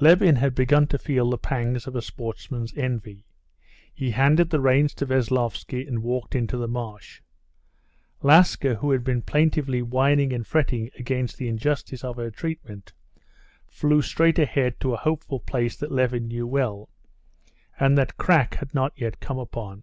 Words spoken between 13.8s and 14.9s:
straight ahead